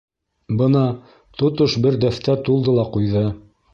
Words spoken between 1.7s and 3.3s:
бер дәфтәр тулды ла ҡуйҙы.